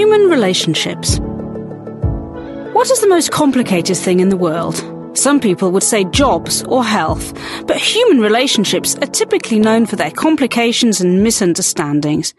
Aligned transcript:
Human 0.00 0.30
relationships. 0.30 1.20
What 2.72 2.88
is 2.90 3.00
the 3.02 3.12
most 3.14 3.30
complicated 3.32 3.98
thing 3.98 4.20
in 4.20 4.30
the 4.30 4.42
world? 4.48 4.80
Some 5.12 5.38
people 5.40 5.68
would 5.72 5.82
say 5.82 6.04
jobs 6.08 6.64
or 6.72 6.82
health, 6.82 7.36
but 7.68 7.76
human 7.76 8.18
relationships 8.18 8.96
are 9.04 9.12
typically 9.12 9.60
known 9.60 9.84
for 9.84 9.96
their 9.96 10.10
complications 10.10 11.02
and 11.02 11.22
misunderstandings. 11.22 12.32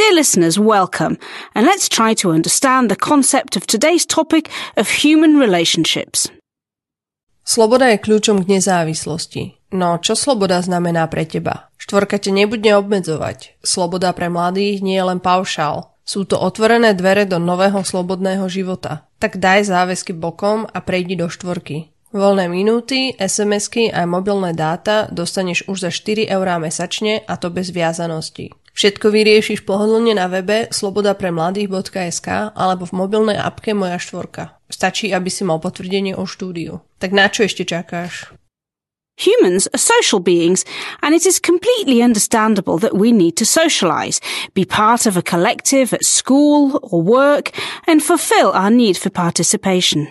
Dear 0.00 0.14
listeners, 0.14 0.56
welcome, 0.58 1.18
and 1.54 1.66
let's 1.66 1.90
try 1.90 2.14
to 2.24 2.32
understand 2.32 2.88
the 2.88 2.96
concept 2.96 3.54
of 3.54 3.66
today's 3.66 4.06
topic 4.06 4.48
of 4.80 4.88
human 4.88 5.36
relationships. 5.36 6.32
Sloboda 7.44 7.92
je 7.92 8.00
kľúčom 8.00 8.48
k 8.48 8.56
nezávislosti. 8.56 9.60
No, 9.76 10.00
čo 10.00 10.16
sloboda 10.16 10.64
znamená 10.64 11.04
pre 11.12 11.28
teba? 11.28 11.68
Štvorka 11.76 12.16
te 12.16 12.32
nebude 12.32 12.72
obmedzovať. 12.72 13.60
Sloboda 13.60 14.16
pre 14.16 14.32
mladých 14.32 14.80
nie 14.80 14.96
je 14.96 15.04
len 15.04 15.20
paušál. 15.20 15.93
Sú 16.04 16.28
to 16.28 16.36
otvorené 16.36 16.92
dvere 16.92 17.24
do 17.24 17.40
nového 17.40 17.80
slobodného 17.80 18.44
života. 18.52 19.08
Tak 19.18 19.40
daj 19.40 19.72
záväzky 19.72 20.12
bokom 20.12 20.68
a 20.68 20.78
prejdi 20.84 21.16
do 21.16 21.32
štvorky. 21.32 21.88
Voľné 22.14 22.46
minúty, 22.46 23.10
SMS-ky 23.18 23.90
a 23.90 24.06
mobilné 24.06 24.54
dáta 24.54 25.10
dostaneš 25.10 25.66
už 25.66 25.88
za 25.88 25.90
4 25.90 26.30
eurá 26.30 26.62
mesačne 26.62 27.26
a 27.26 27.34
to 27.34 27.50
bez 27.50 27.74
viazanosti. 27.74 28.54
Všetko 28.74 29.10
vyriešiš 29.10 29.66
pohodlne 29.66 30.14
na 30.14 30.30
webe 30.30 30.70
slobodapremladých.sk 30.70 32.54
alebo 32.54 32.86
v 32.86 32.92
mobilnej 32.94 33.38
apke 33.38 33.74
Moja 33.74 33.98
štvorka. 33.98 34.58
Stačí, 34.66 35.10
aby 35.10 35.30
si 35.30 35.42
mal 35.42 35.58
potvrdenie 35.58 36.14
o 36.14 36.26
štúdiu. 36.26 36.82
Tak 36.98 37.10
na 37.10 37.26
čo 37.30 37.46
ešte 37.46 37.66
čakáš? 37.66 38.34
Humans 39.16 39.68
are 39.72 39.78
social 39.78 40.18
beings, 40.18 40.64
and 41.02 41.14
it 41.14 41.24
is 41.24 41.38
completely 41.38 42.02
understandable 42.02 42.78
that 42.78 42.96
we 42.96 43.12
need 43.12 43.36
to 43.36 43.46
socialize, 43.46 44.20
be 44.54 44.64
part 44.64 45.06
of 45.06 45.16
a 45.16 45.22
collective 45.22 45.92
at 45.92 46.04
school 46.04 46.80
or 46.82 47.00
work, 47.00 47.52
and 47.86 48.02
fulfill 48.02 48.50
our 48.52 48.70
need 48.70 48.96
for 48.96 49.10
participation. 49.10 50.08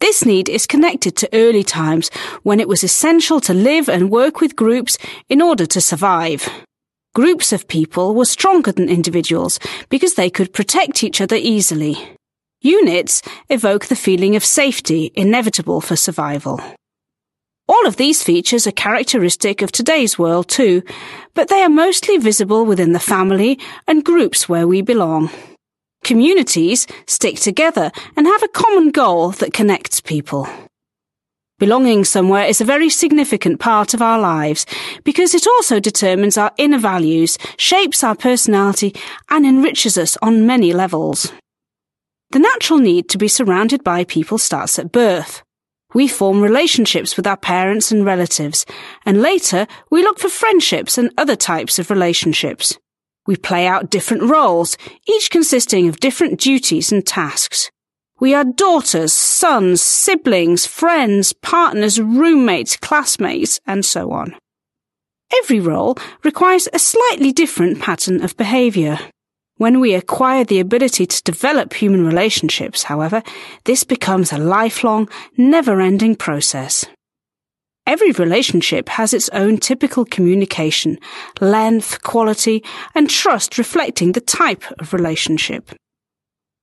This 0.00 0.26
need 0.26 0.48
is 0.48 0.66
connected 0.66 1.16
to 1.16 1.28
early 1.32 1.62
times 1.62 2.10
when 2.42 2.60
it 2.60 2.68
was 2.68 2.84
essential 2.84 3.40
to 3.42 3.54
live 3.54 3.88
and 3.88 4.10
work 4.10 4.40
with 4.40 4.56
groups 4.56 4.98
in 5.28 5.40
order 5.40 5.64
to 5.66 5.80
survive. 5.80 6.48
Groups 7.14 7.52
of 7.52 7.68
people 7.68 8.14
were 8.14 8.24
stronger 8.24 8.72
than 8.72 8.88
individuals 8.88 9.60
because 9.88 10.14
they 10.14 10.28
could 10.28 10.52
protect 10.52 11.04
each 11.04 11.20
other 11.20 11.36
easily. 11.36 12.16
Units 12.60 13.22
evoke 13.48 13.86
the 13.86 13.96
feeling 13.96 14.36
of 14.36 14.44
safety 14.44 15.10
inevitable 15.14 15.80
for 15.80 15.96
survival. 15.96 16.60
All 17.68 17.86
of 17.86 17.96
these 17.96 18.22
features 18.22 18.66
are 18.66 18.72
characteristic 18.72 19.62
of 19.62 19.72
today's 19.72 20.18
world 20.18 20.48
too, 20.48 20.82
but 21.34 21.48
they 21.48 21.62
are 21.62 21.68
mostly 21.68 22.18
visible 22.18 22.64
within 22.64 22.92
the 22.92 23.00
family 23.00 23.58
and 23.86 24.04
groups 24.04 24.48
where 24.48 24.66
we 24.66 24.82
belong. 24.82 25.30
Communities 26.04 26.86
stick 27.06 27.36
together 27.36 27.92
and 28.16 28.26
have 28.26 28.42
a 28.42 28.48
common 28.48 28.90
goal 28.90 29.30
that 29.30 29.52
connects 29.52 30.00
people. 30.00 30.48
Belonging 31.60 32.04
somewhere 32.04 32.46
is 32.46 32.60
a 32.60 32.64
very 32.64 32.90
significant 32.90 33.60
part 33.60 33.94
of 33.94 34.02
our 34.02 34.18
lives 34.18 34.66
because 35.04 35.32
it 35.32 35.46
also 35.46 35.78
determines 35.78 36.36
our 36.36 36.50
inner 36.56 36.78
values, 36.78 37.38
shapes 37.56 38.02
our 38.02 38.16
personality, 38.16 38.92
and 39.30 39.46
enriches 39.46 39.96
us 39.96 40.18
on 40.20 40.44
many 40.44 40.72
levels. 40.72 41.32
The 42.32 42.40
natural 42.40 42.80
need 42.80 43.08
to 43.10 43.18
be 43.18 43.28
surrounded 43.28 43.84
by 43.84 44.02
people 44.02 44.38
starts 44.38 44.80
at 44.80 44.90
birth. 44.90 45.44
We 45.94 46.08
form 46.08 46.40
relationships 46.40 47.16
with 47.16 47.26
our 47.26 47.36
parents 47.36 47.92
and 47.92 48.04
relatives, 48.04 48.64
and 49.04 49.20
later 49.20 49.66
we 49.90 50.02
look 50.02 50.18
for 50.18 50.28
friendships 50.28 50.96
and 50.98 51.12
other 51.18 51.36
types 51.36 51.78
of 51.78 51.90
relationships. 51.90 52.78
We 53.26 53.36
play 53.36 53.66
out 53.66 53.90
different 53.90 54.24
roles, 54.24 54.76
each 55.06 55.30
consisting 55.30 55.88
of 55.88 56.00
different 56.00 56.40
duties 56.40 56.90
and 56.90 57.06
tasks. 57.06 57.70
We 58.18 58.34
are 58.34 58.44
daughters, 58.44 59.12
sons, 59.12 59.82
siblings, 59.82 60.66
friends, 60.66 61.32
partners, 61.32 62.00
roommates, 62.00 62.76
classmates, 62.76 63.60
and 63.66 63.84
so 63.84 64.12
on. 64.12 64.36
Every 65.38 65.60
role 65.60 65.96
requires 66.22 66.68
a 66.72 66.78
slightly 66.78 67.32
different 67.32 67.80
pattern 67.80 68.22
of 68.22 68.36
behaviour. 68.36 68.98
When 69.62 69.78
we 69.78 69.94
acquire 69.94 70.42
the 70.42 70.58
ability 70.58 71.06
to 71.06 71.22
develop 71.22 71.72
human 71.72 72.04
relationships, 72.04 72.82
however, 72.82 73.22
this 73.62 73.84
becomes 73.84 74.32
a 74.32 74.36
lifelong, 74.36 75.08
never-ending 75.36 76.16
process. 76.16 76.84
Every 77.86 78.10
relationship 78.10 78.88
has 78.88 79.14
its 79.14 79.28
own 79.28 79.58
typical 79.58 80.04
communication, 80.04 80.98
length, 81.40 82.02
quality, 82.02 82.64
and 82.96 83.08
trust 83.08 83.56
reflecting 83.56 84.10
the 84.10 84.20
type 84.20 84.64
of 84.80 84.92
relationship. 84.92 85.70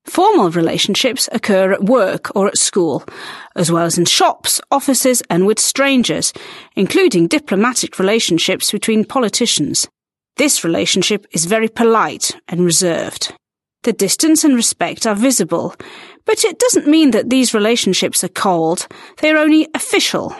Formal 0.03 0.49
relationships 0.49 1.29
occur 1.31 1.71
at 1.71 1.85
work 1.85 2.35
or 2.35 2.47
at 2.49 2.57
school, 2.57 3.05
as 3.55 3.71
well 3.71 3.85
as 3.85 3.97
in 3.97 4.03
shops, 4.03 4.59
offices, 4.71 5.23
and 5.29 5.47
with 5.47 5.57
strangers, 5.57 6.33
including 6.75 7.27
diplomatic 7.27 7.97
relationships 7.97 8.73
between 8.73 9.05
politicians. 9.05 9.87
This 10.39 10.63
relationship 10.63 11.27
is 11.33 11.43
very 11.43 11.67
polite 11.67 12.31
and 12.47 12.63
reserved. 12.63 13.33
The 13.83 13.91
distance 13.91 14.45
and 14.45 14.55
respect 14.55 15.05
are 15.05 15.13
visible, 15.13 15.75
but 16.23 16.45
it 16.45 16.57
doesn't 16.57 16.87
mean 16.87 17.11
that 17.11 17.29
these 17.29 17.53
relationships 17.53 18.23
are 18.23 18.29
cold. 18.29 18.87
They 19.17 19.31
are 19.31 19.37
only 19.37 19.67
official. 19.75 20.33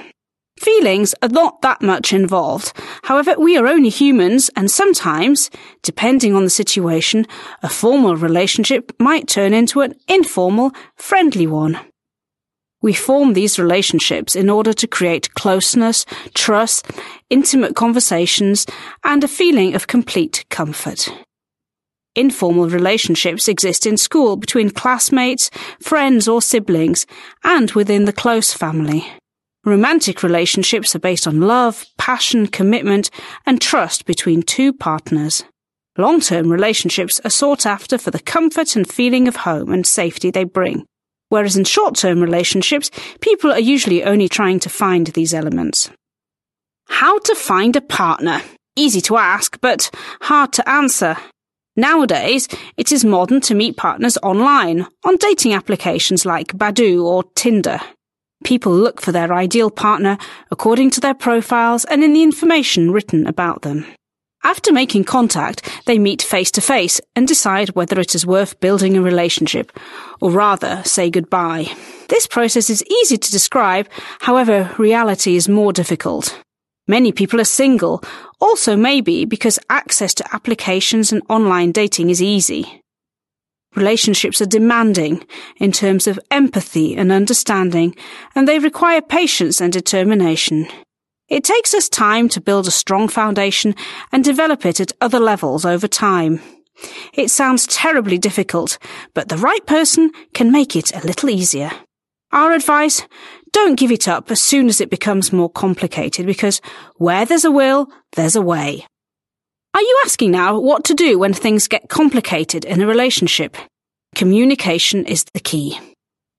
Feelings 0.58 1.14
are 1.22 1.28
not 1.28 1.62
that 1.64 1.82
much 1.82 2.14
involved. 2.14 2.72
However, 3.04 3.36
we 3.38 3.58
are 3.58 3.68
only 3.68 3.90
humans 3.90 4.50
and 4.56 4.72
sometimes, 4.72 5.50
depending 5.84 6.34
on 6.34 6.46
the 6.46 6.50
situation, 6.50 7.26
a 7.62 7.68
formal 7.68 8.16
relationship 8.16 8.94
might 9.00 9.28
turn 9.28 9.54
into 9.54 9.82
an 9.82 9.96
informal, 10.08 10.72
friendly 10.96 11.46
one. 11.46 11.78
We 12.82 12.94
form 12.94 13.34
these 13.34 13.60
relationships 13.60 14.36
in 14.36 14.50
order 14.50 14.72
to 14.74 14.88
create 14.88 15.34
closeness, 15.34 16.06
trust, 16.34 16.90
intimate 17.30 17.76
conversations, 17.76 18.66
and 19.04 19.24
a 19.24 19.28
feeling 19.28 19.76
of 19.76 19.88
complete 19.88 20.46
comfort. 20.50 21.12
Informal 22.16 22.70
relationships 22.70 23.48
exist 23.48 23.86
in 23.86 23.98
school 23.98 24.38
between 24.38 24.70
classmates, 24.70 25.52
friends, 25.82 26.28
or 26.28 26.42
siblings, 26.42 27.06
and 27.44 27.72
within 27.72 28.06
the 28.06 28.14
close 28.14 28.54
family. 28.54 29.06
Romantic 29.66 30.24
relationships 30.24 30.96
are 30.96 31.00
based 31.00 31.28
on 31.28 31.42
love, 31.42 31.86
passion, 31.98 32.48
commitment, 32.48 33.10
and 33.46 33.62
trust 33.62 34.06
between 34.06 34.42
two 34.42 34.72
partners. 34.72 35.44
Long-term 35.98 36.50
relationships 36.50 37.20
are 37.26 37.30
sought 37.30 37.66
after 37.66 37.98
for 37.98 38.10
the 38.10 38.22
comfort 38.22 38.78
and 38.78 38.90
feeling 38.90 39.28
of 39.28 39.36
home 39.36 39.74
and 39.74 39.86
safety 39.86 40.32
they 40.32 40.46
bring, 40.46 40.86
whereas 41.30 41.56
in 41.56 41.64
short-term 41.64 42.22
relationships, 42.22 42.92
people 43.22 43.52
are 43.52 43.60
usually 43.60 44.04
only 44.04 44.28
trying 44.28 44.60
to 44.60 44.70
find 44.70 45.08
these 45.08 45.34
elements. 45.34 45.90
How 46.88 47.20
to 47.20 47.36
find 47.36 47.76
a 47.76 47.82
partner? 47.82 48.42
Easy 48.76 49.02
to 49.02 49.18
ask, 49.18 49.60
but 49.62 49.90
hard 50.22 50.52
to 50.54 50.70
answer. 50.70 51.16
Nowadays, 51.76 52.48
it 52.76 52.92
is 52.92 53.06
modern 53.06 53.42
to 53.42 53.56
meet 53.56 53.78
partners 53.78 54.18
online, 54.22 54.86
on 55.06 55.16
dating 55.18 55.54
applications 55.54 56.26
like 56.26 56.58
Badoo 56.58 57.04
or 57.04 57.24
Tinder. 57.36 57.80
People 58.44 58.74
look 58.74 59.00
for 59.00 59.12
their 59.12 59.34
ideal 59.34 59.70
partner 59.70 60.18
according 60.52 60.90
to 60.92 61.02
their 61.02 61.14
profiles 61.14 61.86
and 61.86 62.04
in 62.04 62.14
the 62.14 62.24
information 62.24 62.92
written 62.92 63.28
about 63.28 63.62
them. 63.62 63.86
After 64.44 64.72
making 64.72 65.04
contact, 65.04 65.70
they 65.86 66.00
meet 66.00 66.22
face 66.22 66.50
to 66.52 66.62
face 66.62 67.02
and 67.16 67.28
decide 67.28 67.76
whether 67.76 68.00
it 68.00 68.16
is 68.16 68.26
worth 68.26 68.60
building 68.62 68.96
a 68.96 69.02
relationship, 69.02 69.78
or 70.22 70.32
rather, 70.32 70.82
say 70.86 71.10
goodbye. 71.10 71.68
This 72.08 72.26
process 72.26 72.70
is 72.70 72.84
easy 72.86 73.18
to 73.18 73.32
describe, 73.32 73.90
however, 74.22 74.74
reality 74.78 75.36
is 75.36 75.50
more 75.50 75.74
difficult. 75.74 76.42
Many 76.88 77.12
people 77.12 77.40
are 77.42 77.46
single, 77.46 78.02
also 78.40 78.76
maybe 78.76 79.26
because 79.26 79.60
access 79.70 80.14
to 80.16 80.34
applications 80.34 81.12
and 81.12 81.22
online 81.30 81.72
dating 81.72 82.10
is 82.10 82.22
easy. 82.22 82.82
Relationships 83.76 84.42
are 84.42 84.48
demanding 84.48 85.24
in 85.58 85.72
terms 85.72 86.08
of 86.08 86.20
empathy 86.32 86.96
and 86.96 87.12
understanding, 87.12 87.96
and 88.34 88.48
they 88.48 88.58
require 88.58 89.02
patience 89.02 89.62
and 89.62 89.72
determination. 89.72 90.68
It 91.30 91.44
takes 91.44 91.74
us 91.74 91.88
time 91.88 92.28
to 92.30 92.42
build 92.42 92.68
a 92.68 92.72
strong 92.72 93.08
foundation 93.08 93.76
and 94.12 94.24
develop 94.24 94.66
it 94.66 94.80
at 94.80 94.94
other 95.00 95.20
levels 95.20 95.66
over 95.66 95.88
time. 95.88 96.42
It 97.14 97.30
sounds 97.30 97.68
terribly 97.68 98.18
difficult, 98.18 98.78
but 99.14 99.30
the 99.30 99.38
right 99.38 99.66
person 99.66 100.12
can 100.34 100.52
make 100.52 100.76
it 100.76 100.96
a 100.96 101.06
little 101.06 101.30
easier. 101.30 101.72
Our 102.32 102.52
advice, 102.54 103.06
don't 103.52 103.78
give 103.80 103.92
it 103.92 104.08
up 104.08 104.32
as 104.32 104.40
soon 104.40 104.70
as 104.70 104.80
it 104.80 104.90
becomes 104.90 105.34
more 105.34 105.50
complicated 105.50 106.26
because 106.26 106.62
where 106.98 107.26
there's 107.26 107.46
a 107.46 107.52
will, 107.52 107.88
there's 108.16 108.36
a 108.36 108.42
way. 108.42 108.86
Are 109.74 109.82
you 109.82 110.02
asking 110.06 110.32
now 110.32 110.60
what 110.60 110.84
to 110.86 110.94
do 110.94 111.20
when 111.20 111.34
things 111.34 111.68
get 111.68 111.90
complicated 111.90 112.66
in 112.66 112.82
a 112.82 112.88
relationship? 112.88 113.56
Communication 114.16 115.06
is 115.06 115.26
the 115.34 115.40
key. 115.40 115.80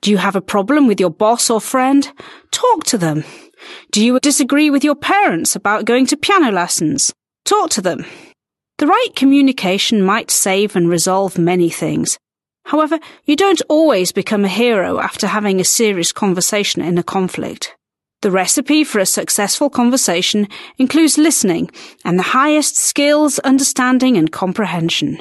Do 0.03 0.11
you 0.11 0.17
have 0.17 0.37
a 0.37 0.41
problem 0.41 0.87
with 0.87 0.99
your 0.99 1.11
boss 1.11 1.51
or 1.51 1.61
friend? 1.61 2.11
Talk 2.51 2.85
to 2.85 2.99
them. 2.99 3.25
Do 3.91 4.05
you 4.05 4.19
disagree 4.21 4.71
with 4.71 4.85
your 4.85 4.95
parents 4.95 5.57
about 5.57 5.85
going 5.85 6.07
to 6.07 6.17
piano 6.17 6.51
lessons? 6.51 7.13
Talk 7.45 7.71
to 7.71 7.83
them. 7.83 8.05
The 8.79 8.87
right 8.87 9.09
communication 9.15 10.03
might 10.03 10.31
save 10.31 10.77
and 10.77 10.89
resolve 10.89 11.39
many 11.39 11.69
things. 11.69 12.19
However, 12.65 12.99
you 13.25 13.37
don't 13.37 13.61
always 13.69 14.13
become 14.13 14.45
a 14.45 14.49
hero 14.49 15.01
after 15.01 15.27
having 15.27 15.61
a 15.61 15.65
serious 15.65 16.13
conversation 16.13 16.83
in 16.83 16.99
a 16.99 17.03
conflict. 17.03 17.75
The 18.23 18.31
recipe 18.31 18.85
for 18.85 18.99
a 18.99 19.07
successful 19.07 19.71
conversation 19.71 20.47
includes 20.79 21.19
listening 21.19 21.71
and 22.05 22.19
the 22.19 22.23
highest 22.39 22.77
skills, 22.77 23.39
understanding 23.41 24.17
and 24.17 24.31
comprehension. 24.31 25.19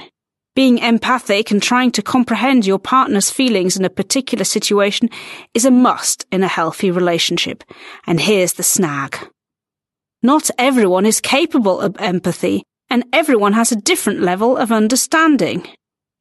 Being 0.56 0.80
empathic 0.80 1.52
and 1.52 1.62
trying 1.62 1.92
to 1.92 2.02
comprehend 2.02 2.66
your 2.66 2.80
partner's 2.80 3.30
feelings 3.30 3.78
in 3.78 3.86
a 3.86 3.90
particular 3.90 4.44
situation 4.44 5.10
is 5.54 5.66
a 5.66 5.72
must 5.72 6.26
in 6.32 6.44
a 6.44 6.48
healthy 6.48 6.92
relationship. 6.92 7.64
And 8.06 8.20
here's 8.20 8.54
the 8.54 8.64
snag. 8.64 9.18
Not 10.22 10.50
everyone 10.58 11.06
is 11.06 11.22
capable 11.22 11.80
of 11.80 11.96
empathy, 12.00 12.64
and 12.90 13.06
everyone 13.14 13.54
has 13.54 13.72
a 13.72 13.78
different 13.78 14.22
level 14.22 14.58
of 14.58 14.72
understanding. 14.72 15.66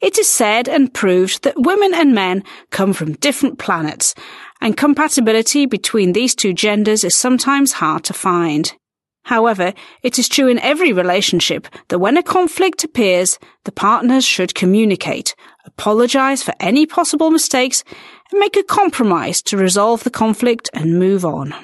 It 0.01 0.19
is 0.19 0.29
said 0.29 0.69
and 0.69 0.95
proved 0.95 1.43
that 1.43 1.55
women 1.57 1.93
and 1.93 2.15
men 2.15 2.45
come 2.71 2.93
from 2.93 3.15
different 3.15 3.59
planets, 3.59 4.15
and 4.61 4.77
compatibility 4.77 5.67
between 5.67 6.13
these 6.13 6.37
two 6.37 6.53
genders 6.53 7.03
is 7.03 7.17
sometimes 7.17 7.73
hard 7.73 8.05
to 8.05 8.13
find. 8.13 8.73
However, 9.25 9.75
it 10.03 10.19
is 10.19 10.29
true 10.29 10.49
in 10.49 10.59
every 10.61 10.93
relationship 10.93 11.69
that 11.89 11.99
when 11.99 12.17
a 12.17 12.23
conflict 12.23 12.85
appears, 12.85 13.39
the 13.65 13.73
partners 13.73 14.25
should 14.25 14.55
communicate, 14.55 15.35
apologize 15.67 16.43
for 16.43 16.55
any 16.61 16.87
possible 16.87 17.31
mistakes, 17.31 17.85
and 18.31 18.41
make 18.41 18.57
a 18.57 18.63
compromise 18.63 19.43
to 19.43 19.57
resolve 19.57 20.05
the 20.05 20.11
conflict 20.11 20.71
and 20.73 20.99
move 20.99 21.25
on. 21.25 21.55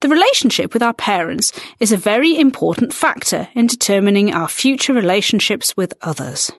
The 0.00 0.08
relationship 0.08 0.74
with 0.74 0.82
our 0.82 0.94
parents 0.94 1.52
is 1.80 1.92
a 1.92 1.96
very 1.96 2.38
important 2.38 2.92
factor 2.92 3.48
in 3.54 3.66
determining 3.66 4.32
our 4.32 4.48
future 4.48 4.92
relationships 4.92 5.76
with 5.76 5.94
others 6.02 6.50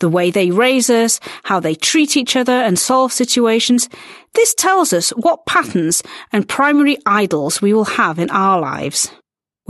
the 0.00 0.08
way 0.08 0.30
they 0.30 0.50
raise 0.50 0.90
us, 0.90 1.20
how 1.44 1.60
they 1.60 1.74
treat 1.74 2.16
each 2.16 2.34
other 2.34 2.52
and 2.52 2.78
solve 2.78 3.12
situations. 3.12 3.88
This 4.34 4.54
tells 4.54 4.92
us 4.92 5.10
what 5.10 5.46
patterns 5.46 6.02
and 6.32 6.48
primary 6.48 6.96
idols 7.06 7.62
we 7.62 7.72
will 7.72 7.84
have 7.84 8.18
in 8.18 8.30
our 8.30 8.60
lives. 8.60 9.12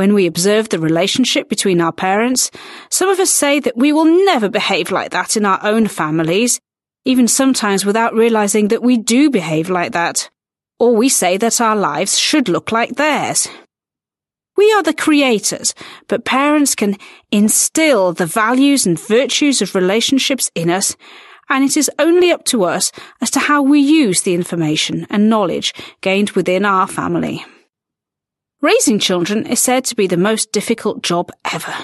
When 0.01 0.15
we 0.15 0.27
observe 0.27 0.71
the 0.71 0.79
relationship 0.79 1.51
between 1.51 1.79
our 1.79 1.93
parents, 1.93 2.51
some 2.89 3.11
of 3.11 3.21
us 3.21 3.31
say 3.31 3.61
that 3.61 3.77
we 3.77 3.93
will 3.93 4.07
never 4.25 4.49
behave 4.49 4.91
like 4.91 5.11
that 5.11 5.37
in 5.37 5.45
our 5.45 5.61
own 5.63 5.89
families, 5.89 6.59
even 7.05 7.29
sometimes 7.29 7.85
without 7.85 8.15
realizing 8.15 8.69
that 8.69 8.83
we 8.83 8.97
do 8.97 9.29
behave 9.29 9.69
like 9.69 9.93
that. 9.93 10.31
Or 10.79 10.97
we 10.97 11.11
say 11.11 11.37
that 11.37 11.61
our 11.61 11.77
lives 11.77 12.19
should 12.19 12.49
look 12.49 12.73
like 12.73 12.95
theirs. 12.95 13.47
We 14.57 14.73
are 14.73 14.83
the 14.83 14.95
creators, 14.95 15.75
but 16.09 16.25
parents 16.25 16.75
can 16.75 16.97
instill 17.31 18.15
the 18.15 18.25
values 18.25 18.87
and 18.87 18.99
virtues 18.99 19.61
of 19.61 19.75
relationships 19.75 20.51
in 20.55 20.71
us, 20.71 20.97
and 21.51 21.63
it 21.63 21.77
is 21.77 21.91
only 21.99 22.33
up 22.33 22.47
to 22.47 22.65
us 22.65 22.91
as 23.21 23.31
to 23.33 23.39
how 23.39 23.61
we 23.61 23.81
use 23.81 24.23
the 24.23 24.33
information 24.33 25.07
and 25.11 25.29
knowledge 25.29 25.75
gained 26.01 26.31
within 26.31 26.65
our 26.65 26.87
family. 26.87 27.45
Raising 28.63 28.99
children 28.99 29.47
is 29.47 29.59
said 29.59 29.87
to 29.87 29.97
be 29.97 30.07
the 30.07 30.19
most 30.19 30.53
difficult 30.53 31.03
job 31.03 31.33
ever. 31.51 31.75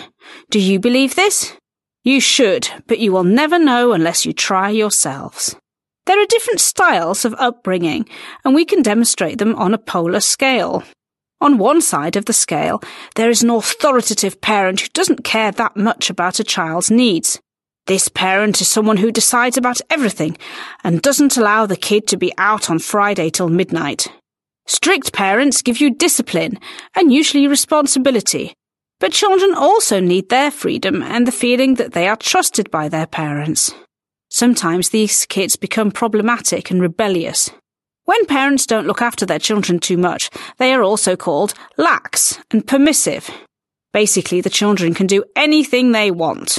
Do 0.51 0.61
you 0.61 0.79
believe 0.79 1.15
this? 1.15 1.57
You 2.05 2.21
should, 2.21 2.69
but 2.87 2.99
you 2.99 3.13
will 3.13 3.25
never 3.25 3.59
know 3.59 3.93
unless 3.93 4.27
you 4.27 4.35
try 4.35 4.69
yourselves. 4.69 5.57
There 6.05 6.21
are 6.21 6.27
different 6.27 6.61
styles 6.61 7.25
of 7.25 7.35
upbringing, 7.39 8.07
and 8.45 8.55
we 8.55 8.67
can 8.67 8.83
demonstrate 8.83 9.39
them 9.39 9.55
on 9.55 9.73
a 9.73 9.79
polar 9.79 10.21
scale. 10.21 10.85
On 11.41 11.57
one 11.57 11.81
side 11.81 12.15
of 12.15 12.27
the 12.27 12.35
scale, 12.35 12.83
there 13.15 13.31
is 13.31 13.43
an 13.43 13.49
authoritative 13.49 14.43
parent 14.43 14.83
who 14.83 14.89
doesn't 14.89 15.25
care 15.25 15.53
that 15.53 15.79
much 15.79 16.11
about 16.11 16.41
a 16.41 16.45
child's 16.45 16.91
needs. 16.91 17.41
This 17.87 18.09
parent 18.09 18.61
is 18.61 18.69
someone 18.69 18.99
who 18.99 19.11
decides 19.11 19.57
about 19.57 19.81
everything 19.89 20.37
and 20.85 21.01
doesn't 21.01 21.39
allow 21.39 21.65
the 21.65 21.77
kid 21.77 22.07
to 22.09 22.19
be 22.19 22.35
out 22.37 22.69
on 22.69 22.81
Friday 22.81 23.31
till 23.31 23.49
midnight. 23.49 24.09
Strict 24.67 25.13
parents 25.13 25.63
give 25.63 25.81
you 25.81 25.95
discipline 25.95 26.59
and 26.95 27.13
usually 27.13 27.47
responsibility, 27.47 28.53
but 28.99 29.13
children 29.13 29.55
also 29.55 30.01
need 30.01 30.29
their 30.29 30.51
freedom 30.51 31.03
and 31.03 31.27
the 31.27 31.33
feeling 31.33 31.75
that 31.75 31.93
they 31.93 32.09
are 32.09 32.17
trusted 32.17 32.71
by 32.71 32.89
their 32.89 33.07
parents. 33.07 33.73
Sometimes 34.29 34.91
these 34.91 35.25
kids 35.27 35.55
become 35.55 35.93
problematic 35.93 36.71
and 36.71 36.81
rebellious. 36.81 37.51
When 38.07 38.27
parents 38.27 38.67
don't 38.67 38.87
look 38.87 39.03
after 39.03 39.25
their 39.25 39.39
children 39.39 39.79
too 39.79 39.97
much, 39.97 40.31
they 40.59 40.73
are 40.73 40.83
also 40.83 41.17
called 41.17 41.55
lax 41.77 42.39
and 42.51 42.67
permissive. 42.67 43.31
Basically, 43.93 44.41
the 44.41 44.51
children 44.51 44.95
can 44.95 45.07
do 45.07 45.25
anything 45.37 45.93
they 45.93 46.11
want. 46.11 46.59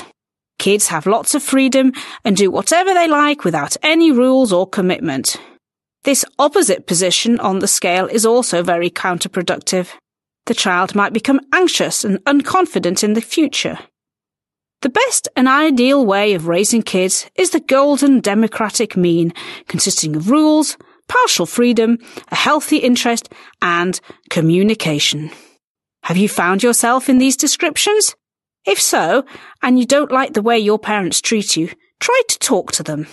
Kids 0.59 0.87
have 0.87 1.05
lots 1.05 1.35
of 1.35 1.43
freedom 1.43 1.91
and 2.25 2.35
do 2.35 2.49
whatever 2.49 2.93
they 2.93 3.07
like 3.07 3.43
without 3.43 3.77
any 3.83 4.11
rules 4.11 4.51
or 4.51 4.67
commitment. 4.67 5.37
This 6.07 6.23
opposite 6.39 6.87
position 6.87 7.37
on 7.41 7.59
the 7.59 7.67
scale 7.67 8.05
is 8.05 8.25
also 8.25 8.63
very 8.63 8.89
counterproductive. 8.89 9.89
The 10.45 10.53
child 10.53 10.95
might 10.95 11.11
become 11.11 11.41
anxious 11.53 12.05
and 12.05 12.19
unconfident 12.23 13.03
in 13.03 13.11
the 13.11 13.19
future. 13.19 13.77
The 14.83 14.87
best 14.87 15.27
and 15.35 15.49
ideal 15.49 16.05
way 16.05 16.33
of 16.33 16.47
raising 16.47 16.81
kids 16.81 17.29
is 17.35 17.49
the 17.49 17.59
golden 17.59 18.21
democratic 18.21 18.95
mean, 18.95 19.33
consisting 19.67 20.15
of 20.15 20.31
rules, 20.31 20.77
partial 21.09 21.45
freedom, 21.45 21.97
a 22.31 22.35
healthy 22.35 22.77
interest, 22.77 23.27
and 23.61 23.99
communication. 24.29 25.29
Have 26.03 26.15
you 26.15 26.29
found 26.29 26.63
yourself 26.63 27.09
in 27.09 27.17
these 27.17 27.35
descriptions? 27.35 28.15
If 28.65 28.79
so, 28.79 29.25
and 29.61 29.77
you 29.77 29.85
don't 29.85 30.13
like 30.13 30.35
the 30.35 30.41
way 30.41 30.57
your 30.57 30.79
parents 30.79 31.19
treat 31.19 31.57
you, 31.57 31.69
try 31.99 32.21
to 32.29 32.39
talk 32.39 32.71
to 32.71 32.83
them. 32.83 33.07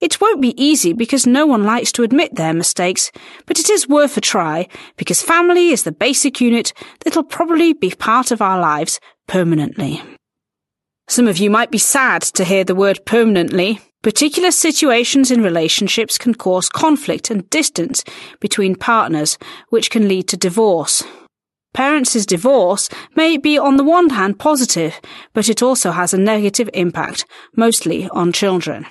It 0.00 0.20
won't 0.20 0.42
be 0.42 0.60
easy 0.62 0.92
because 0.92 1.26
no 1.26 1.46
one 1.46 1.64
likes 1.64 1.90
to 1.92 2.02
admit 2.02 2.34
their 2.34 2.52
mistakes, 2.52 3.10
but 3.46 3.58
it 3.58 3.70
is 3.70 3.88
worth 3.88 4.16
a 4.16 4.20
try 4.20 4.68
because 4.96 5.22
family 5.22 5.68
is 5.68 5.84
the 5.84 5.92
basic 5.92 6.40
unit 6.40 6.72
that'll 7.04 7.24
probably 7.24 7.72
be 7.72 7.90
part 7.90 8.30
of 8.30 8.42
our 8.42 8.60
lives 8.60 9.00
permanently. 9.26 10.02
Some 11.08 11.28
of 11.28 11.38
you 11.38 11.50
might 11.50 11.70
be 11.70 11.78
sad 11.78 12.22
to 12.22 12.44
hear 12.44 12.64
the 12.64 12.74
word 12.74 13.06
permanently, 13.06 13.80
Particular 14.06 14.52
situations 14.52 15.32
in 15.32 15.42
relationships 15.42 16.16
can 16.16 16.32
cause 16.32 16.68
conflict 16.68 17.28
and 17.28 17.50
distance 17.50 18.04
between 18.38 18.76
partners, 18.76 19.36
which 19.70 19.90
can 19.90 20.06
lead 20.06 20.28
to 20.28 20.36
divorce. 20.36 21.02
Parents' 21.74 22.24
divorce 22.24 22.88
may 23.16 23.36
be 23.36 23.58
on 23.58 23.78
the 23.78 23.82
one 23.82 24.10
hand 24.10 24.38
positive, 24.38 25.00
but 25.32 25.48
it 25.48 25.60
also 25.60 25.90
has 25.90 26.14
a 26.14 26.18
negative 26.18 26.70
impact, 26.72 27.26
mostly 27.56 28.08
on 28.10 28.32
children. 28.32 28.86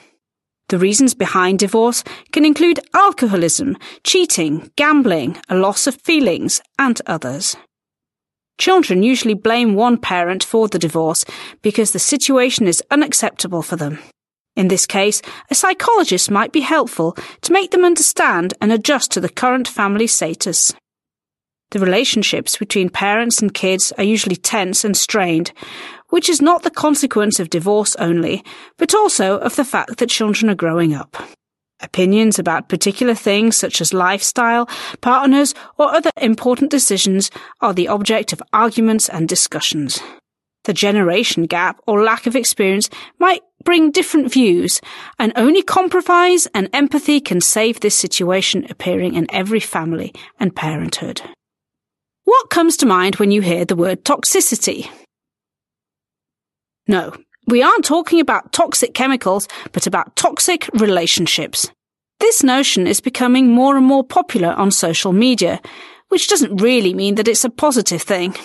The 0.69 0.79
reasons 0.79 1.13
behind 1.13 1.59
divorce 1.59 2.03
can 2.31 2.43
include 2.43 2.79
alcoholism, 2.93 3.77
cheating, 4.03 4.71
gambling, 4.75 5.37
a 5.47 5.55
loss 5.55 5.85
of 5.85 6.01
feelings, 6.01 6.61
and 6.79 6.99
others. 7.05 7.55
Children 8.57 9.03
usually 9.03 9.33
blame 9.33 9.75
one 9.75 9.97
parent 9.97 10.43
for 10.43 10.67
the 10.67 10.79
divorce 10.79 11.25
because 11.61 11.91
the 11.91 11.99
situation 11.99 12.67
is 12.67 12.81
unacceptable 12.89 13.61
for 13.61 13.75
them. 13.75 13.99
In 14.55 14.69
this 14.69 14.85
case, 14.85 15.21
a 15.51 15.55
psychologist 15.55 16.31
might 16.31 16.53
be 16.53 16.61
helpful 16.61 17.17
to 17.41 17.51
make 17.51 17.71
them 17.71 17.83
understand 17.83 18.53
and 18.61 18.71
adjust 18.71 19.11
to 19.11 19.19
the 19.19 19.29
current 19.29 19.67
family 19.67 20.07
status. 20.07 20.73
The 21.71 21.79
relationships 21.79 22.57
between 22.57 22.89
parents 22.89 23.41
and 23.41 23.53
kids 23.53 23.91
are 23.97 24.03
usually 24.03 24.35
tense 24.35 24.83
and 24.85 24.95
strained, 24.95 25.51
which 26.09 26.29
is 26.29 26.41
not 26.41 26.63
the 26.63 26.69
consequence 26.69 27.39
of 27.39 27.49
divorce 27.49 27.95
only, 27.97 28.43
but 28.77 28.93
also 28.93 29.39
of 29.39 29.55
the 29.55 29.65
fact 29.65 29.97
that 29.97 30.09
children 30.09 30.49
are 30.49 30.55
growing 30.55 30.93
up. 30.93 31.17
Opinions 31.81 32.39
about 32.39 32.69
particular 32.69 33.13
things 33.13 33.57
such 33.57 33.81
as 33.81 33.93
lifestyle, 33.93 34.69
partners, 35.01 35.53
or 35.77 35.93
other 35.93 36.11
important 36.21 36.71
decisions 36.71 37.29
are 37.59 37.73
the 37.73 37.89
object 37.89 38.31
of 38.31 38.41
arguments 38.53 39.09
and 39.09 39.27
discussions. 39.27 39.99
The 40.63 40.73
generation 40.73 41.45
gap 41.45 41.79
or 41.85 42.01
lack 42.01 42.25
of 42.25 42.35
experience 42.35 42.89
might 43.19 43.41
bring 43.63 43.91
different 43.91 44.31
views, 44.31 44.79
and 45.19 45.33
only 45.35 45.61
compromise 45.61 46.47
and 46.53 46.69
empathy 46.71 47.19
can 47.19 47.41
save 47.41 47.79
this 47.79 47.95
situation 47.95 48.65
appearing 48.69 49.15
in 49.15 49.27
every 49.31 49.59
family 49.59 50.13
and 50.39 50.55
parenthood. 50.55 51.21
What 52.25 52.49
comes 52.49 52.75
to 52.77 52.87
mind 52.87 53.15
when 53.15 53.29
you 53.29 53.41
hear 53.41 53.65
the 53.65 53.75
word 53.75 54.03
toxicity? 54.03 54.89
No, 56.87 57.13
we 57.47 57.61
aren't 57.61 57.85
talking 57.85 58.19
about 58.19 58.51
toxic 58.51 58.95
chemicals, 58.95 59.47
but 59.71 59.85
about 59.85 60.15
toxic 60.15 60.67
relationships. 60.73 61.69
This 62.19 62.43
notion 62.43 62.87
is 62.87 62.99
becoming 62.99 63.51
more 63.51 63.77
and 63.77 63.85
more 63.85 64.03
popular 64.03 64.49
on 64.49 64.71
social 64.71 65.13
media, 65.13 65.61
which 66.09 66.27
doesn't 66.27 66.61
really 66.61 66.95
mean 66.95 67.15
that 67.15 67.27
it's 67.27 67.45
a 67.45 67.49
positive 67.49 68.01
thing. 68.01 68.35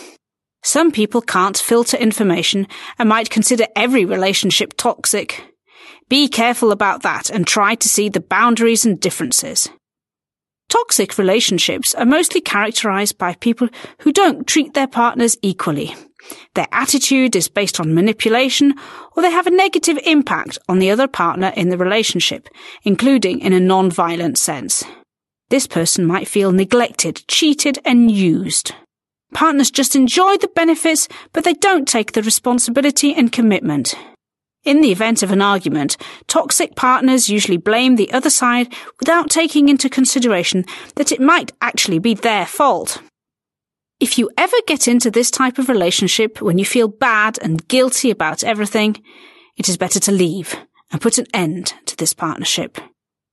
Some 0.63 0.93
people 0.93 1.23
can't 1.23 1.57
filter 1.57 1.97
information 1.97 2.67
and 2.99 3.09
might 3.09 3.31
consider 3.31 3.65
every 3.75 4.05
relationship 4.05 4.77
toxic. 4.77 5.43
Be 6.11 6.29
careful 6.29 6.71
about 6.71 7.03
that 7.03 7.31
and 7.31 7.47
try 7.47 7.77
to 7.77 7.89
see 7.89 8.11
the 8.11 8.21
boundaries 8.21 8.85
and 8.85 9.01
differences. 9.01 9.71
Toxic 10.71 11.19
relationships 11.19 11.97
are 11.97 12.07
mostly 12.07 12.41
characterized 12.41 13.19
by 13.19 13.35
people 13.35 13.69
who 13.99 14.12
don't 14.12 14.47
treat 14.47 14.73
their 14.73 14.87
partners 14.87 15.37
equally. 15.43 15.95
Their 16.55 16.69
attitude 16.71 17.35
is 17.35 17.49
based 17.49 17.81
on 17.81 17.93
manipulation 17.93 18.75
or 19.17 19.23
they 19.23 19.33
have 19.33 19.49
a 19.49 19.50
negative 19.50 19.99
impact 20.05 20.59
on 20.69 20.79
the 20.79 20.91
other 20.91 21.09
partner 21.09 21.53
in 21.57 21.71
the 21.71 21.77
relationship, 21.77 22.49
including 22.85 23.41
in 23.41 23.53
a 23.53 23.59
non-violent 23.59 24.39
sense. 24.39 24.85
This 25.49 25.67
person 25.67 26.07
might 26.07 26.29
feel 26.29 26.53
neglected, 26.53 27.27
cheated 27.27 27.81
and 27.85 28.09
used. 28.09 28.73
Partners 29.35 29.73
just 29.73 29.97
enjoy 29.97 30.37
the 30.37 30.49
benefits, 30.55 31.09
but 31.33 31.43
they 31.43 31.55
don't 31.55 31.89
take 31.89 32.12
the 32.12 32.23
responsibility 32.23 33.12
and 33.12 33.33
commitment. 33.33 33.97
In 34.62 34.83
the 34.83 34.93
event 34.93 35.23
of 35.23 35.33
an 35.33 35.40
argument, 35.40 35.97
toxic 36.26 36.76
partners 36.76 37.31
usually 37.31 37.57
blame 37.57 37.97
the 37.97 38.12
other 38.12 38.29
side 38.29 38.73
without 38.99 39.31
taking 39.31 39.71
into 39.71 39.88
consideration 39.88 40.67
that 40.97 41.12
it 41.12 41.21
might 41.21 41.52
actually 41.62 41.99
be 41.99 42.12
their 42.12 42.45
fault. 42.45 43.00
If 44.00 44.19
you 44.19 44.31
ever 44.37 44.57
get 44.67 44.87
into 44.87 45.11
this 45.11 45.31
type 45.31 45.59
of 45.59 45.69
relationship 45.69 46.43
when 46.43 46.59
you 46.59 46.64
feel 46.64 46.88
bad 46.88 47.38
and 47.43 47.67
guilty 47.69 48.11
about 48.11 48.45
everything, 48.45 49.02
it 49.57 49.69
is 49.69 49.79
better 49.79 50.00
to 50.00 50.12
leave 50.12 50.57
and 50.93 51.00
put 51.00 51.19
an 51.19 51.26
end 51.33 51.75
to 51.87 51.97
this 51.97 52.12
partnership. 52.12 52.79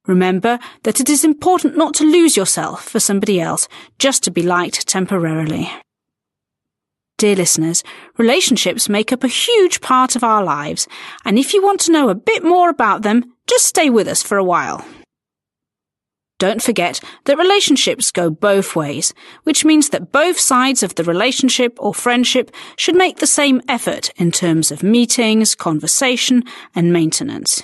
Remember 0.06 0.60
that 0.84 1.02
it 1.02 1.10
is 1.10 1.26
important 1.26 1.78
not 1.78 1.94
to 1.96 2.06
lose 2.06 2.38
yourself 2.38 2.88
for 2.88 3.02
somebody 3.02 3.42
else 3.42 3.68
just 4.00 4.24
to 4.24 4.32
be 4.32 4.42
liked 4.42 4.88
temporarily. 4.88 5.70
Dear 7.18 7.36
listeners, 7.36 7.84
relationships 8.18 8.88
make 8.88 9.12
up 9.12 9.24
a 9.24 9.28
huge 9.28 9.82
part 9.82 10.16
of 10.16 10.24
our 10.24 10.44
lives, 10.44 10.88
and 11.26 11.40
if 11.40 11.52
you 11.52 11.64
want 11.64 11.80
to 11.82 11.92
know 11.92 12.10
a 12.10 12.16
bit 12.16 12.44
more 12.44 12.70
about 12.70 13.02
them, 13.02 13.34
just 13.48 13.66
stay 13.66 13.90
with 13.90 14.08
us 14.08 14.22
for 14.22 14.38
a 14.38 14.44
while. 14.44 14.86
Don't 16.38 16.62
forget 16.62 17.00
that 17.26 17.40
relationships 17.40 18.12
go 18.12 18.30
both 18.30 18.76
ways, 18.76 19.16
which 19.46 19.66
means 19.66 19.90
that 19.90 20.12
both 20.12 20.40
sides 20.40 20.84
of 20.84 20.94
the 20.94 21.04
relationship 21.04 21.76
or 21.80 21.92
friendship 21.92 22.52
should 22.76 22.96
make 22.96 23.18
the 23.18 23.26
same 23.26 23.64
effort 23.68 24.12
in 24.18 24.32
terms 24.32 24.72
of 24.72 24.84
meetings, 24.84 25.56
conversation, 25.56 26.44
and 26.76 26.94
maintenance. 26.94 27.64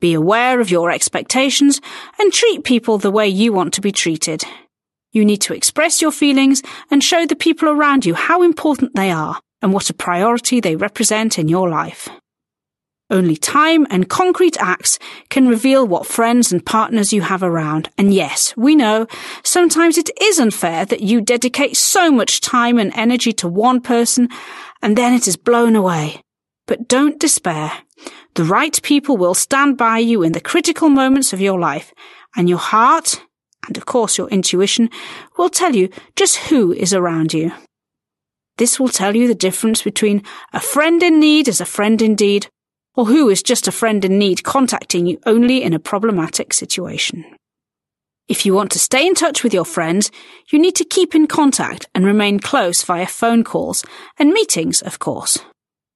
Be 0.00 0.12
aware 0.12 0.60
of 0.60 0.70
your 0.70 0.90
expectations 0.90 1.80
and 2.18 2.30
treat 2.30 2.64
people 2.64 2.98
the 2.98 3.10
way 3.10 3.26
you 3.26 3.54
want 3.54 3.72
to 3.74 3.80
be 3.80 3.92
treated. 3.92 4.44
You 5.12 5.24
need 5.24 5.40
to 5.42 5.54
express 5.54 6.00
your 6.00 6.12
feelings 6.12 6.62
and 6.90 7.02
show 7.02 7.26
the 7.26 7.36
people 7.36 7.68
around 7.68 8.06
you 8.06 8.14
how 8.14 8.42
important 8.42 8.94
they 8.94 9.10
are 9.10 9.40
and 9.62 9.72
what 9.72 9.90
a 9.90 9.94
priority 9.94 10.60
they 10.60 10.76
represent 10.76 11.38
in 11.38 11.48
your 11.48 11.68
life. 11.68 12.08
Only 13.10 13.36
time 13.36 13.88
and 13.90 14.08
concrete 14.08 14.56
acts 14.60 15.00
can 15.30 15.48
reveal 15.48 15.84
what 15.84 16.06
friends 16.06 16.52
and 16.52 16.64
partners 16.64 17.12
you 17.12 17.22
have 17.22 17.42
around. 17.42 17.90
And 17.98 18.14
yes, 18.14 18.54
we 18.56 18.76
know 18.76 19.08
sometimes 19.42 19.98
it 19.98 20.10
is 20.20 20.38
unfair 20.38 20.84
that 20.84 21.00
you 21.00 21.20
dedicate 21.20 21.76
so 21.76 22.12
much 22.12 22.40
time 22.40 22.78
and 22.78 22.92
energy 22.94 23.32
to 23.32 23.48
one 23.48 23.80
person 23.80 24.28
and 24.80 24.96
then 24.96 25.12
it 25.12 25.26
is 25.26 25.36
blown 25.36 25.74
away. 25.74 26.22
But 26.68 26.86
don't 26.86 27.18
despair. 27.18 27.72
The 28.34 28.44
right 28.44 28.80
people 28.82 29.16
will 29.16 29.34
stand 29.34 29.76
by 29.76 29.98
you 29.98 30.22
in 30.22 30.30
the 30.30 30.40
critical 30.40 30.88
moments 30.88 31.32
of 31.32 31.40
your 31.40 31.58
life 31.58 31.92
and 32.36 32.48
your 32.48 32.58
heart 32.58 33.20
and 33.70 33.76
of 33.76 33.86
course 33.86 34.18
your 34.18 34.28
intuition, 34.30 34.90
will 35.38 35.48
tell 35.48 35.76
you 35.76 35.88
just 36.16 36.36
who 36.48 36.72
is 36.72 36.92
around 36.92 37.32
you. 37.32 37.52
This 38.58 38.80
will 38.80 38.88
tell 38.88 39.14
you 39.14 39.28
the 39.28 39.34
difference 39.34 39.80
between 39.80 40.24
a 40.52 40.58
friend 40.58 41.00
in 41.04 41.20
need 41.20 41.46
is 41.46 41.60
a 41.60 41.64
friend 41.64 42.02
indeed, 42.02 42.48
or 42.96 43.06
who 43.06 43.28
is 43.30 43.44
just 43.44 43.68
a 43.68 43.72
friend 43.72 44.04
in 44.04 44.18
need 44.18 44.42
contacting 44.42 45.06
you 45.06 45.20
only 45.24 45.62
in 45.62 45.72
a 45.72 45.78
problematic 45.78 46.52
situation. 46.52 47.24
If 48.26 48.44
you 48.44 48.52
want 48.52 48.72
to 48.72 48.80
stay 48.80 49.06
in 49.06 49.14
touch 49.14 49.44
with 49.44 49.54
your 49.54 49.64
friends, 49.64 50.10
you 50.50 50.58
need 50.58 50.74
to 50.76 50.84
keep 50.84 51.14
in 51.14 51.28
contact 51.28 51.86
and 51.94 52.04
remain 52.04 52.40
close 52.40 52.82
via 52.82 53.06
phone 53.06 53.44
calls 53.44 53.84
and 54.18 54.32
meetings, 54.32 54.82
of 54.82 54.98
course. 54.98 55.38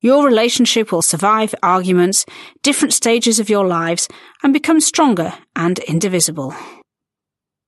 Your 0.01 0.25
relationship 0.25 0.93
will 0.93 1.03
survive 1.03 1.57
arguments, 1.61 2.25
different 2.63 2.95
stages 2.95 3.41
of 3.41 3.51
your 3.51 3.67
lives, 3.67 4.07
and 4.45 4.53
become 4.53 4.79
stronger 4.79 5.35
and 5.57 5.81
indivisible. 5.81 6.55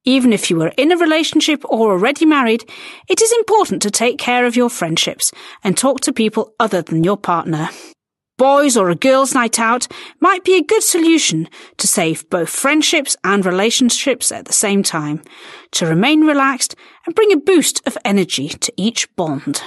Even 0.08 0.32
if 0.32 0.48
you 0.50 0.62
are 0.62 0.72
in 0.76 0.92
a 0.92 0.96
relationship 0.96 1.64
or 1.64 1.90
already 1.90 2.24
married, 2.24 2.64
it 3.08 3.20
is 3.20 3.32
important 3.32 3.82
to 3.82 3.90
take 3.90 4.18
care 4.18 4.46
of 4.46 4.54
your 4.54 4.70
friendships 4.70 5.32
and 5.64 5.76
talk 5.76 6.00
to 6.00 6.12
people 6.12 6.54
other 6.60 6.80
than 6.80 7.02
your 7.02 7.16
partner. 7.16 7.68
Boys 8.38 8.76
or 8.76 8.88
a 8.88 8.94
girls' 8.94 9.34
night 9.34 9.58
out 9.58 9.88
might 10.20 10.44
be 10.44 10.54
a 10.54 10.62
good 10.62 10.82
solution 10.82 11.48
to 11.78 11.88
save 11.88 12.28
both 12.30 12.48
friendships 12.48 13.16
and 13.24 13.44
relationships 13.44 14.30
at 14.30 14.44
the 14.44 14.52
same 14.52 14.82
time, 14.82 15.22
to 15.72 15.86
remain 15.86 16.20
relaxed 16.20 16.76
and 17.04 17.14
bring 17.14 17.32
a 17.32 17.36
boost 17.36 17.84
of 17.86 17.98
energy 18.04 18.48
to 18.48 18.72
each 18.76 19.08
bond. 19.16 19.62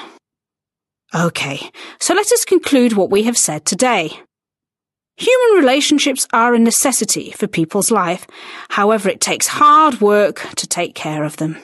Okay, 1.14 1.60
so 2.00 2.14
let 2.14 2.32
us 2.32 2.46
conclude 2.46 2.94
what 2.94 3.10
we 3.10 3.24
have 3.24 3.38
said 3.38 3.66
today. 3.66 4.22
Human 5.20 5.58
relationships 5.58 6.26
are 6.32 6.54
a 6.54 6.60
necessity 6.60 7.32
for 7.32 7.46
people's 7.46 7.92
life. 7.92 8.26
However, 8.70 9.10
it 9.10 9.20
takes 9.20 9.48
hard 9.48 10.00
work 10.00 10.48
to 10.56 10.66
take 10.66 10.96
care 10.96 11.26
of 11.26 11.36
them. 11.36 11.58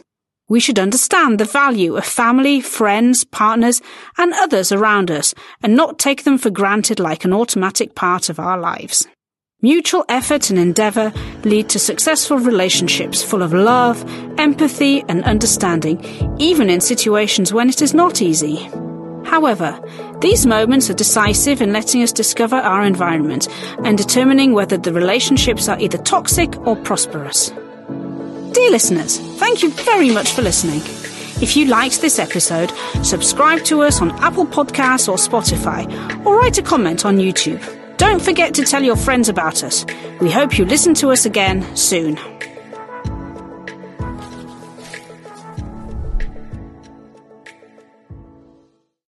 We 0.50 0.59
should 0.59 0.77
understand 0.77 1.39
the 1.39 1.45
value 1.45 1.95
of 1.95 2.03
family, 2.03 2.59
friends, 2.59 3.24
partners, 3.24 3.81
and 4.17 4.33
others 4.33 4.74
around 4.74 5.09
us 5.09 5.33
and 5.63 5.74
not 5.74 5.97
take 5.97 6.25
them 6.25 6.38
for 6.38 6.50
granted 6.50 7.00
like 7.00 7.24
an 7.24 7.31
automatic 7.31 7.95
part 7.95 8.27
of 8.29 8.41
our 8.41 8.59
lives. 8.59 9.07
Mutual 9.62 10.03
effort 10.09 10.50
and 10.50 10.59
endeavour 10.59 11.13
lead 11.45 11.69
to 11.69 11.79
successful 11.79 12.38
relationships 12.38 13.24
full 13.24 13.41
of 13.41 13.53
love, 13.53 14.03
empathy, 14.38 15.01
and 15.07 15.24
understanding, 15.24 15.97
even 16.39 16.69
in 16.69 16.81
situations 16.81 17.53
when 17.53 17.69
it 17.69 17.81
is 17.81 17.93
not 17.93 18.21
easy. 18.21 18.69
However, 19.25 19.79
these 20.22 20.46
moments 20.46 20.89
are 20.89 20.94
decisive 20.94 21.62
in 21.62 21.74
letting 21.74 22.01
us 22.01 22.12
discover 22.12 22.55
our 22.55 22.84
environment 22.84 23.48
and 23.84 23.98
determining 23.98 24.53
whether 24.53 24.77
the 24.77 24.94
relationships 24.94 25.67
are 25.67 25.79
either 25.79 25.98
toxic 25.98 26.55
or 26.65 26.75
prosperous. 26.75 27.50
Dear 28.53 28.72
listeners, 28.72 29.17
thank 29.38 29.62
you 29.63 29.72
very 29.72 30.12
much 30.12 30.32
for 30.32 30.41
listening. 30.41 30.82
If 31.41 31.58
you 31.58 31.65
liked 31.65 32.00
this 32.00 32.17
episode, 32.17 32.72
subscribe 33.03 33.63
to 33.65 33.82
us 33.82 34.01
on 34.01 34.12
Apple 34.24 34.46
Podcasts 34.46 35.10
or 35.10 35.17
Spotify, 35.17 35.86
or 36.25 36.38
write 36.38 36.58
a 36.58 36.62
comment 36.62 37.05
on 37.05 37.17
YouTube. 37.17 37.62
Don't 37.98 38.22
forget 38.22 38.53
to 38.53 38.63
tell 38.63 38.84
your 38.84 38.96
friends 38.96 39.27
about 39.27 39.63
us. 39.63 39.86
We 40.22 40.32
hope 40.32 40.58
you 40.58 40.65
listen 40.65 40.94
to 40.96 41.12
us 41.12 41.25
again 41.25 41.75
soon. 41.75 42.17